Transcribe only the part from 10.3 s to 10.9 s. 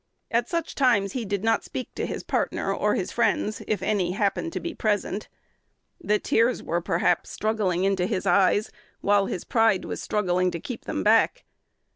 to keep